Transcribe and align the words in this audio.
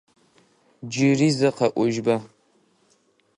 Джыри 0.89 1.29
зэ 1.37 1.49
къэӏожьба? 1.57 2.15